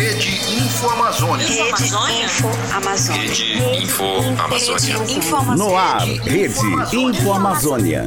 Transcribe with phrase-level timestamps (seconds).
[0.00, 0.30] Rede
[0.64, 1.46] Info Amazônia.
[1.46, 1.84] Rede
[2.24, 3.22] Info Amazônia.
[3.22, 4.04] Rede Info
[4.42, 4.94] Amazônia.
[5.14, 5.56] Info Amazônia.
[5.62, 8.06] No ar, Rede Info Amazônia.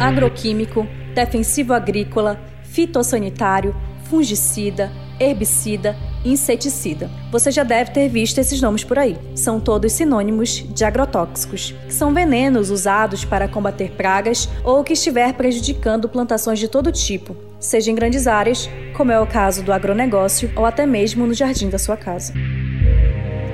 [0.00, 3.72] Agroquímico, defensivo agrícola, fitossanitário,
[4.10, 4.90] fungicida,
[5.20, 5.96] herbicida,
[6.30, 7.10] inseticida.
[7.30, 9.16] Você já deve ter visto esses nomes por aí.
[9.34, 15.32] São todos sinônimos de agrotóxicos, que são venenos usados para combater pragas ou que estiver
[15.34, 20.50] prejudicando plantações de todo tipo, seja em grandes áreas, como é o caso do agronegócio,
[20.56, 22.32] ou até mesmo no jardim da sua casa.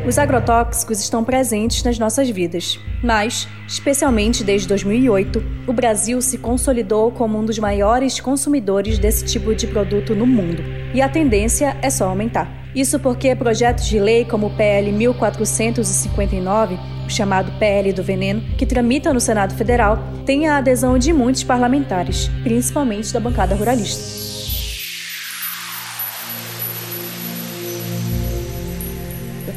[0.04, 7.12] Os agrotóxicos estão presentes nas nossas vidas, mas, especialmente desde 2008, o Brasil se consolidou
[7.12, 10.60] como um dos maiores consumidores desse tipo de produto no mundo,
[10.92, 12.50] e a tendência é só aumentar.
[12.74, 16.76] Isso porque projetos de lei como o PL 1459,
[17.06, 22.28] chamado PL do Veneno, que tramita no Senado Federal, têm a adesão de muitos parlamentares,
[22.42, 24.31] principalmente da bancada ruralista.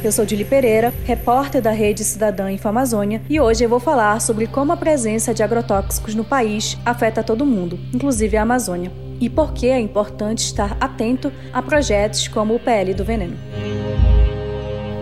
[0.06, 4.46] Eu sou Dili Pereira, repórter da Rede Cidadã Infamazônia, e hoje eu vou falar sobre
[4.46, 9.52] como a presença de agrotóxicos no país afeta todo mundo, inclusive a Amazônia, e por
[9.52, 13.36] que é importante estar atento a projetos como o PL do Veneno.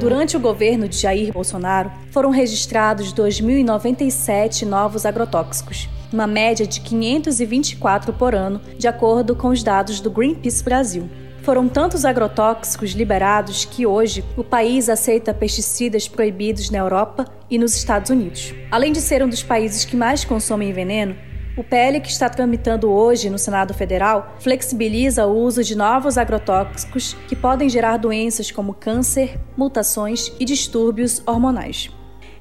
[0.00, 8.10] Durante o governo de Jair Bolsonaro, foram registrados 2.097 novos agrotóxicos, uma média de 524
[8.14, 11.10] por ano, de acordo com os dados do Greenpeace Brasil.
[11.45, 17.77] Foram tantos agrotóxicos liberados que hoje o país aceita pesticidas proibidos na Europa e nos
[17.77, 18.55] Estados Unidos.
[18.70, 21.15] Além de ser um dos países que mais consomem veneno,
[21.55, 27.12] o PL que está tramitando hoje no Senado Federal flexibiliza o uso de novos agrotóxicos
[27.28, 31.91] que podem gerar doenças como câncer, mutações e distúrbios hormonais.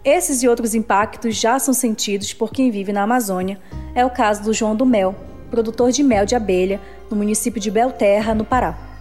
[0.06, 3.60] Esses e outros impactos já são sentidos por quem vive na Amazônia.
[3.94, 5.14] É o caso do João do Mel,
[5.52, 6.80] produtor de mel de abelha
[7.12, 8.93] no município de Belterra, no Pará.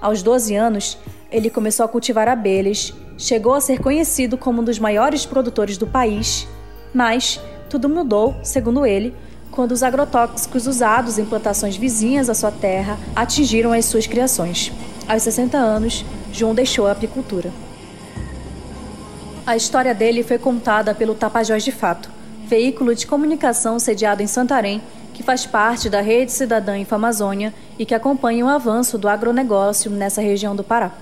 [0.00, 0.98] Aos 12 anos,
[1.30, 5.86] ele começou a cultivar abelhas, chegou a ser conhecido como um dos maiores produtores do
[5.86, 6.46] país,
[6.94, 9.14] mas tudo mudou, segundo ele,
[9.50, 14.72] quando os agrotóxicos usados em plantações vizinhas à sua terra atingiram as suas criações.
[15.08, 17.50] Aos 60 anos, João deixou a apicultura.
[19.46, 22.10] A história dele foi contada pelo Tapajós de Fato,
[22.46, 24.80] veículo de comunicação sediado em Santarém
[25.18, 30.20] que faz parte da Rede Cidadã Infamazônia e que acompanha o avanço do agronegócio nessa
[30.20, 30.92] região do Pará.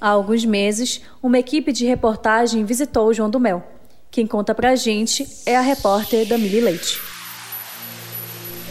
[0.00, 3.62] Há alguns meses, uma equipe de reportagem visitou João do Mel.
[4.10, 7.00] Quem conta pra gente é a repórter Damile Leite.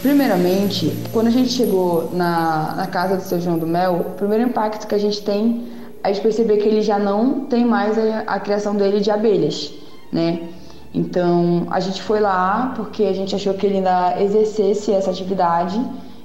[0.02, 4.44] Primeiramente, quando a gente chegou na, na casa do seu João do Mel, o primeiro
[4.44, 5.66] impacto que a gente tem
[6.02, 9.72] é de perceber que ele já não tem mais a, a criação dele de abelhas,
[10.12, 10.48] né?
[10.94, 15.78] Então a gente foi lá porque a gente achou que ele ainda exercesse essa atividade.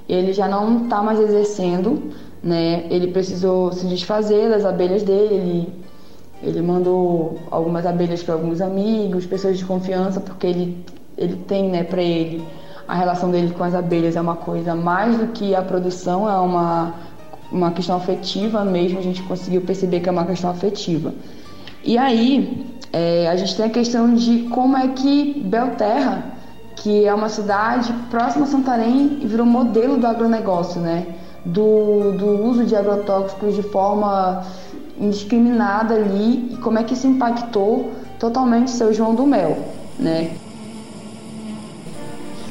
[0.08, 2.10] Ele já não está mais exercendo,
[2.42, 2.86] né?
[2.90, 5.34] Ele precisou se desfazer das abelhas dele.
[5.34, 5.72] Ele,
[6.42, 10.84] ele mandou algumas abelhas para alguns amigos, pessoas de confiança, porque ele,
[11.16, 12.44] ele tem, né, para ele
[12.86, 16.36] a relação dele com as abelhas é uma coisa mais do que a produção, é
[16.36, 16.94] uma,
[17.50, 18.98] uma questão afetiva mesmo.
[18.98, 21.14] A gente conseguiu perceber que é uma questão afetiva.
[21.82, 26.32] E aí, é, a gente tem a questão de como é que Belterra,
[26.76, 31.06] que é uma cidade próxima a Santarém, virou modelo do agronegócio, né?
[31.44, 34.44] Do, do uso de agrotóxicos de forma
[34.98, 39.58] indiscriminada ali e como é que isso impactou totalmente seu João do Mel,
[39.98, 40.30] né?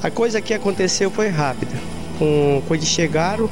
[0.01, 1.72] A coisa que aconteceu foi rápida.
[2.19, 3.50] Com, quando chegaram,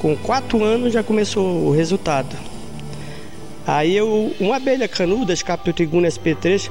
[0.00, 2.34] com quatro anos já começou o resultado.
[3.66, 6.70] Aí eu, uma abelha canuda, Scaptotriguna SP3,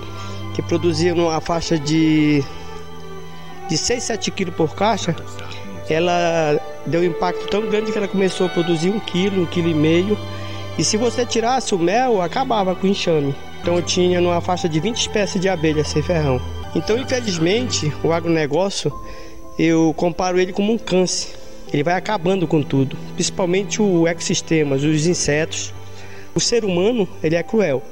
[0.56, 2.44] que produzia numa faixa de,
[3.70, 5.16] de 6, 7 quilos por caixa,
[5.90, 9.70] ela deu um impacto tão grande que ela começou a produzir um quilo, um quilo
[9.70, 10.18] e meio.
[10.78, 13.36] E se você tirasse o mel, acabava com o enxame.
[13.62, 16.42] Então eu tinha numa faixa de 20 espécies de abelha sem ferrão.
[16.76, 18.92] Então, infelizmente, o agronegócio,
[19.58, 21.38] eu comparo ele como um câncer.
[21.72, 25.74] Ele vai acabando com tudo, principalmente o ecossistema, os insetos.
[26.34, 27.84] O ser humano, ele é cruel.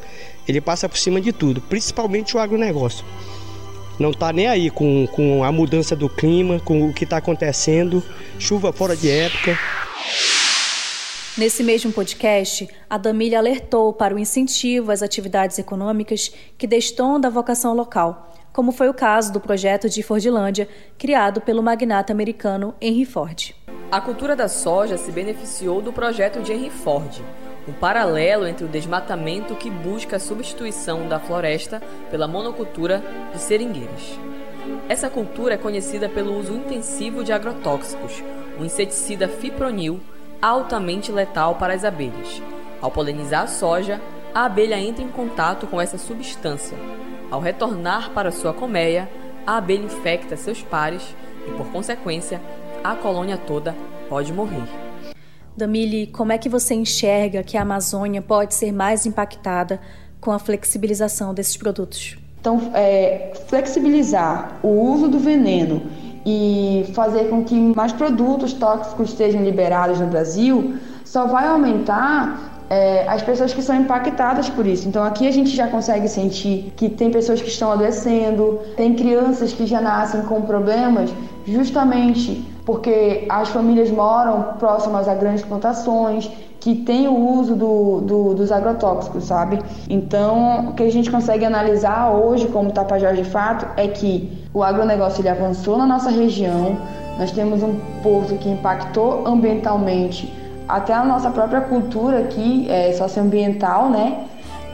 [0.48, 3.04] Ele passa por cima de tudo, principalmente o agronegócio.
[4.00, 8.04] Não está nem aí com, com a mudança do clima, com o que está acontecendo,
[8.38, 9.58] chuva fora de época.
[11.38, 17.30] Nesse mesmo podcast, a Damília alertou para o incentivo às atividades econômicas que destom da
[17.30, 20.68] vocação local, como foi o caso do projeto de Fordilândia,
[20.98, 23.54] criado pelo magnata americano Henry Ford.
[23.92, 27.22] A cultura da soja se beneficiou do projeto de Henry Ford,
[27.68, 33.04] um paralelo entre o desmatamento que busca a substituição da floresta pela monocultura
[33.34, 34.18] de seringueiras.
[34.88, 38.24] Essa cultura é conhecida pelo uso intensivo de agrotóxicos,
[38.60, 40.00] o inseticida fipronil,
[40.42, 42.42] altamente letal para as abelhas.
[42.82, 44.00] Ao polinizar a soja,
[44.34, 46.78] a abelha entra em contato com essa substância.
[47.30, 49.10] Ao retornar para sua colmeia,
[49.46, 51.16] a abelha infecta seus pares
[51.48, 52.42] e, por consequência,
[52.84, 53.76] a colônia toda
[54.10, 54.87] pode morrer.
[55.58, 59.82] Damile, como é que você enxerga que a Amazônia pode ser mais impactada
[60.22, 62.16] com a flexibilização desses produtos?
[62.40, 65.82] Então, é, flexibilizar o uso do veneno
[66.24, 73.08] e fazer com que mais produtos tóxicos sejam liberados no Brasil só vai aumentar é,
[73.08, 74.88] as pessoas que são impactadas por isso.
[74.88, 79.54] Então aqui a gente já consegue sentir que tem pessoas que estão adoecendo, tem crianças
[79.54, 81.10] que já nascem com problemas
[81.48, 86.30] justamente porque as famílias moram próximas a grandes plantações,
[86.60, 89.62] que tem o uso do, do, dos agrotóxicos, sabe?
[89.90, 94.62] Então, o que a gente consegue analisar hoje como Tapajós de fato é que o
[94.62, 96.78] agronegócio ele avançou na nossa região,
[97.18, 100.34] nós temos um porto que impactou ambientalmente
[100.68, 104.26] até a nossa própria cultura aqui é, socioambiental, né?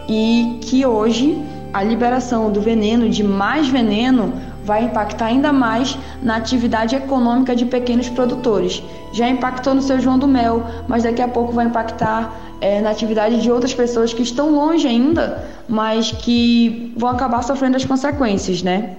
[0.09, 1.39] E que hoje
[1.71, 7.65] a liberação do veneno, de mais veneno, vai impactar ainda mais na atividade econômica de
[7.65, 8.81] pequenos produtores.
[9.11, 12.89] Já impactou no seu João do Mel, mas daqui a pouco vai impactar é, na
[12.89, 18.63] atividade de outras pessoas que estão longe ainda, mas que vão acabar sofrendo as consequências,
[18.63, 18.97] né?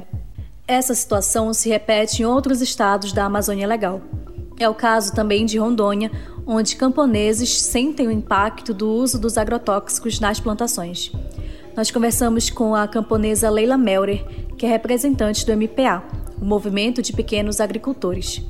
[0.67, 4.01] Essa situação se repete em outros estados da Amazônia Legal.
[4.59, 6.11] É o caso também de Rondônia,
[6.47, 11.11] onde camponeses sentem o impacto do uso dos agrotóxicos nas plantações.
[11.77, 14.25] Nós conversamos com a camponesa Leila Melrer,
[14.57, 16.03] que é representante do MPA,
[16.41, 18.43] o Movimento de Pequenos Agricultores.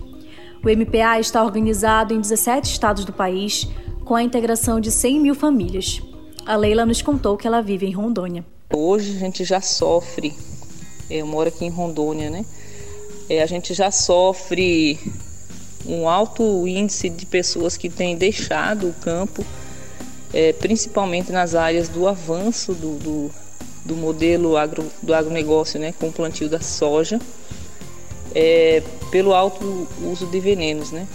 [0.62, 3.68] O MPA está organizado em 17 estados do país,
[4.04, 6.00] com a integração de 100 mil famílias.
[6.46, 8.44] A Leila nos contou que ela vive em Rondônia.
[8.72, 10.34] Hoje a gente já sofre,
[11.10, 12.44] eu moro aqui em Rondônia, né?
[13.28, 14.98] É, a gente já sofre
[15.86, 19.44] um alto índice de pessoas que têm deixado o campo,
[20.32, 23.30] é, principalmente nas áreas do avanço do, do,
[23.84, 27.20] do, modelo agro, do agronegócio, né, com o plantio da soja,
[28.34, 30.90] é, pelo alto uso de venenos.
[30.90, 31.06] Né?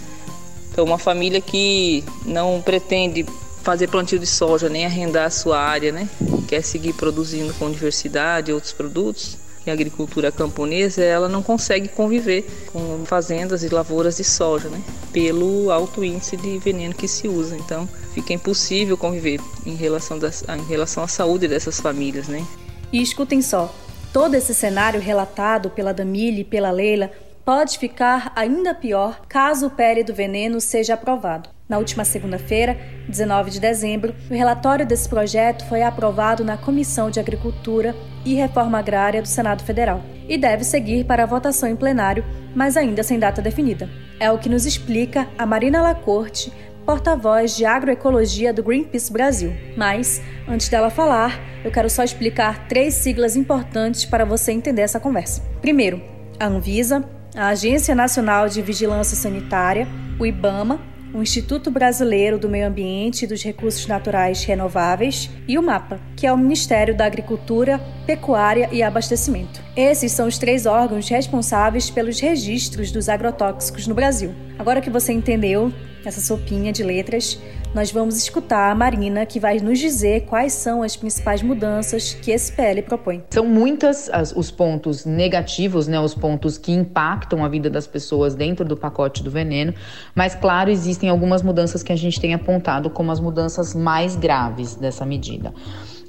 [0.70, 3.26] Então, uma família que não pretende
[3.62, 6.08] fazer plantio de soja nem arrendar a sua área, né,
[6.48, 9.36] quer seguir produzindo com diversidade outros produtos,
[9.70, 14.82] a agricultura camponesa ela não consegue conviver com fazendas e lavouras de soja, né?
[15.12, 17.56] Pelo alto índice de veneno que se usa.
[17.56, 22.44] Então, fica impossível conviver em relação, das, em relação à saúde dessas famílias, né?
[22.92, 23.72] E escutem só,
[24.12, 27.10] todo esse cenário relatado pela Damile e pela Leila
[27.44, 31.48] pode ficar ainda pior caso o PL do veneno seja aprovado.
[31.68, 32.76] Na última segunda-feira,
[33.08, 37.94] 19 de dezembro, o relatório desse projeto foi aprovado na Comissão de Agricultura
[38.24, 42.24] e Reforma Agrária do Senado Federal e deve seguir para a votação em plenário,
[42.56, 43.88] mas ainda sem data definida.
[44.18, 46.52] É o que nos explica a Marina Lacorte,
[46.84, 49.52] porta-voz de agroecologia do Greenpeace Brasil.
[49.76, 55.00] Mas, antes dela falar, eu quero só explicar três siglas importantes para você entender essa
[55.00, 55.42] conversa.
[55.60, 56.02] Primeiro,
[56.38, 57.04] a Anvisa,
[57.34, 59.86] a Agência Nacional de Vigilância Sanitária,
[60.18, 60.80] o IBAMA
[61.12, 66.26] o Instituto Brasileiro do Meio Ambiente e dos Recursos Naturais Renováveis e o MAPA, que
[66.26, 69.60] é o Ministério da Agricultura, Pecuária e Abastecimento.
[69.76, 74.34] Esses são os três órgãos responsáveis pelos registros dos agrotóxicos no Brasil.
[74.58, 75.72] Agora que você entendeu
[76.04, 77.38] essa sopinha de letras,
[77.74, 82.30] nós vamos escutar a Marina, que vai nos dizer quais são as principais mudanças que
[82.30, 83.22] esse PL propõe.
[83.30, 88.34] São muitas as, os pontos negativos, né, os pontos que impactam a vida das pessoas
[88.34, 89.72] dentro do pacote do veneno,
[90.14, 94.74] mas claro, existem algumas mudanças que a gente tem apontado como as mudanças mais graves
[94.74, 95.52] dessa medida.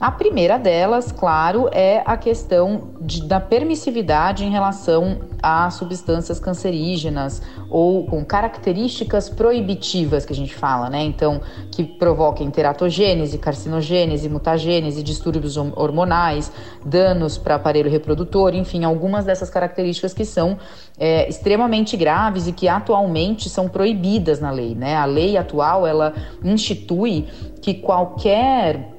[0.01, 7.39] A primeira delas, claro, é a questão de, da permissividade em relação a substâncias cancerígenas
[7.70, 11.03] ou com características proibitivas que a gente fala, né?
[11.03, 11.39] Então,
[11.70, 16.51] que provoquem teratogênese, carcinogênese, mutagênese, distúrbios hormonais,
[16.84, 20.58] danos para aparelho reprodutor, enfim, algumas dessas características que são
[20.98, 24.96] é, extremamente graves e que atualmente são proibidas na lei, né?
[24.96, 26.12] A lei atual ela
[26.43, 27.27] institui
[27.62, 28.90] que qualquer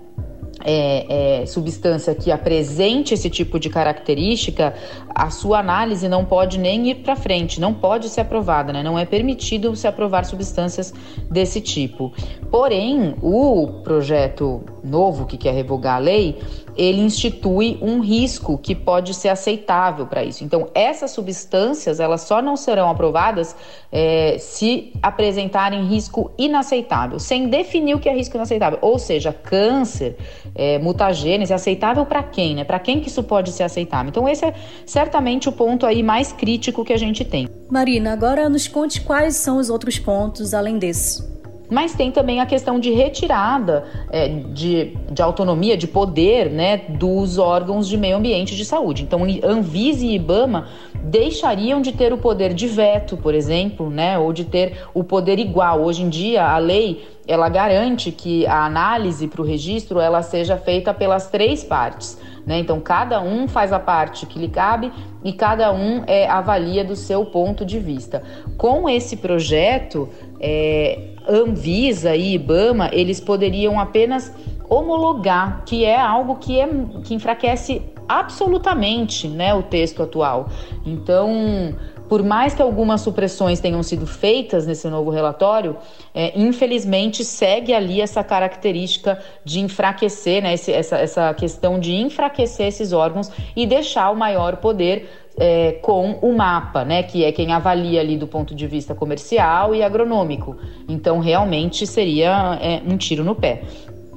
[0.65, 4.75] é, é, substância que apresente esse tipo de característica,
[5.09, 8.83] a sua análise não pode nem ir para frente, não pode ser aprovada, né?
[8.83, 10.93] não é permitido se aprovar substâncias
[11.31, 12.13] desse tipo.
[12.51, 16.39] Porém, o projeto novo que quer revogar a lei,
[16.77, 20.43] ele institui um risco que pode ser aceitável para isso.
[20.45, 23.55] Então, essas substâncias elas só não serão aprovadas
[23.91, 28.79] é, se apresentarem risco inaceitável, sem definir o que é risco inaceitável.
[28.81, 30.17] Ou seja, câncer,
[30.55, 32.65] é, mutagênese, aceitável para quem, né?
[32.65, 34.11] Para quem que isso pode ser aceitável?
[34.11, 34.55] Então esse é
[34.87, 37.49] certamente o ponto aí mais crítico que a gente tem.
[37.71, 41.42] Marina, agora nos conte quais são os outros pontos além desse.
[41.73, 47.39] Mas tem também a questão de retirada é, de, de autonomia, de poder né, dos
[47.39, 49.03] órgãos de meio ambiente de saúde.
[49.03, 50.69] Então, Anvisa e IBAMA
[51.03, 55.39] deixariam de ter o poder de veto, por exemplo, né, ou de ter o poder
[55.39, 55.83] igual.
[55.83, 60.59] Hoje em dia, a lei ela garante que a análise para o registro ela seja
[60.59, 62.19] feita pelas três partes.
[62.45, 62.59] Né?
[62.59, 64.93] Então, cada um faz a parte que lhe cabe
[65.25, 68.23] e cada um é, avalia do seu ponto de vista.
[68.59, 70.09] Com esse projeto,
[70.41, 74.33] é, Anvisa e IBAMA, eles poderiam apenas
[74.69, 76.69] homologar, que é algo que, é,
[77.05, 80.49] que enfraquece absolutamente né, o texto atual.
[80.85, 81.75] Então,
[82.09, 85.77] por mais que algumas supressões tenham sido feitas nesse novo relatório,
[86.15, 92.67] é, infelizmente segue ali essa característica de enfraquecer, né, esse, essa, essa questão de enfraquecer
[92.67, 97.53] esses órgãos e deixar o maior poder é, com o mapa, né, que é quem
[97.53, 100.57] avalia ali do ponto de vista comercial e agronômico.
[100.89, 103.63] Então, realmente seria é, um tiro no pé.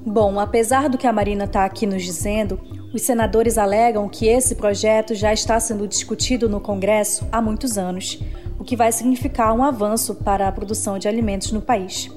[0.06, 2.60] Bom, apesar do que a Marina está aqui nos dizendo,
[2.94, 8.20] os senadores alegam que esse projeto já está sendo discutido no Congresso há muitos anos,
[8.60, 12.10] o que vai significar um avanço para a produção de alimentos no país.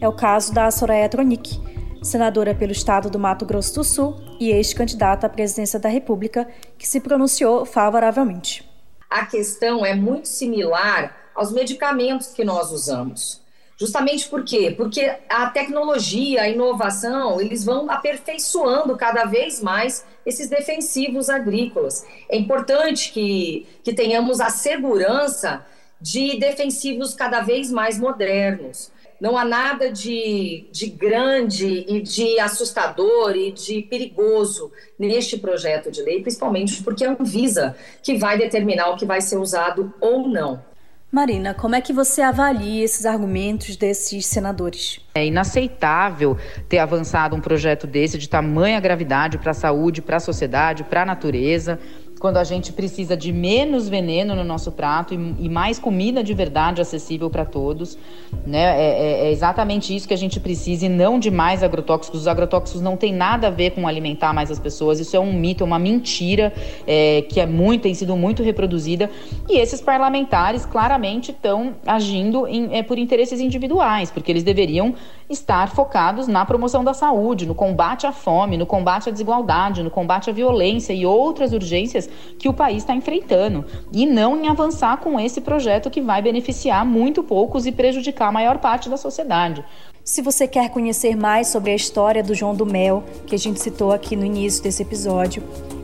[0.00, 1.60] É o caso da Soraya Tronic,
[2.06, 6.48] senadora pelo estado do Mato Grosso do Sul e ex-candidata à presidência da República,
[6.78, 8.68] que se pronunciou favoravelmente.
[9.10, 13.44] A questão é muito similar aos medicamentos que nós usamos.
[13.78, 14.72] Justamente por quê?
[14.74, 22.06] Porque a tecnologia, a inovação, eles vão aperfeiçoando cada vez mais esses defensivos agrícolas.
[22.28, 25.64] É importante que, que tenhamos a segurança
[26.00, 28.90] de defensivos cada vez mais modernos.
[29.20, 36.02] Não há nada de, de grande e de assustador e de perigoso neste projeto de
[36.02, 40.28] lei, principalmente porque é a Anvisa que vai determinar o que vai ser usado ou
[40.28, 40.62] não.
[41.10, 45.00] Marina, como é que você avalia esses argumentos desses senadores?
[45.14, 46.36] É inaceitável
[46.68, 51.02] ter avançado um projeto desse de tamanha gravidade para a saúde, para a sociedade, para
[51.02, 51.78] a natureza
[52.18, 56.32] quando a gente precisa de menos veneno no nosso prato e, e mais comida de
[56.32, 57.98] verdade acessível para todos.
[58.46, 58.58] Né?
[58.58, 62.20] É, é, é, exatamente isso que a gente precisa e não de mais agrotóxicos.
[62.20, 64.98] Os agrotóxicos não têm nada a ver com alimentar mais as pessoas.
[64.98, 66.52] Isso é um mito, é uma mentira
[66.86, 69.10] é, que é muito, tem sido muito reproduzida.
[69.48, 74.94] E esses parlamentares claramente estão agindo em, é, por interesses individuais, porque eles deveriam
[75.28, 79.90] estar focados na promoção da saúde, no combate à fome, no combate à desigualdade, no
[79.90, 82.05] combate à violência e outras urgências
[82.38, 86.84] que o país está enfrentando e não em avançar com esse projeto que vai beneficiar
[86.84, 89.64] muito poucos e prejudicar a maior parte da sociedade.
[90.04, 93.60] Se você quer conhecer mais sobre a história do João do Mel, que a gente
[93.60, 95.42] citou aqui no início desse episódio,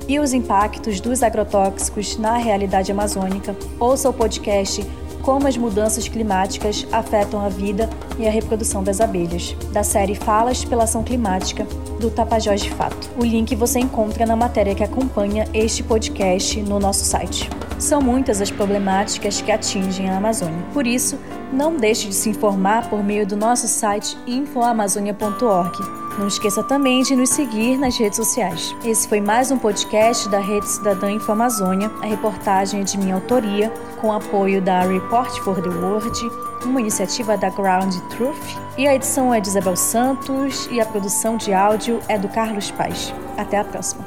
[0.09, 4.85] e os impactos dos agrotóxicos na realidade amazônica, ouça o podcast
[5.23, 7.88] como as mudanças climáticas afetam a vida
[8.19, 11.67] e a reprodução das abelhas, da série Falas pela Ação Climática,
[12.00, 13.11] do Tapajós de Fato.
[13.17, 17.49] O link você encontra na matéria que acompanha este podcast no nosso site.
[17.79, 20.64] São muitas as problemáticas que atingem a Amazônia.
[20.73, 21.19] Por isso,
[21.52, 27.16] não deixe de se informar por meio do nosso site infoamazonia.org não esqueça também de
[27.16, 28.75] nos seguir nas redes sociais.
[28.85, 31.90] Esse foi mais um podcast da Rede Cidadã Infamazônia.
[32.02, 36.19] A reportagem é de minha autoria, com apoio da Report for the World,
[36.64, 38.59] uma iniciativa da Ground Truth.
[38.76, 42.71] E a edição é de Isabel Santos e a produção de áudio é do Carlos
[42.71, 43.14] Paz.
[43.37, 44.04] Até a próxima.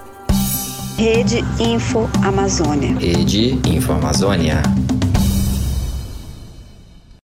[0.97, 2.97] Rede Info Amazônia.
[2.97, 4.61] Rede Info Amazônia.